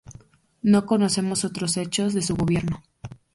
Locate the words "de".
2.15-2.23